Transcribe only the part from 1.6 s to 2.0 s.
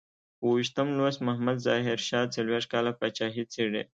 ظاهر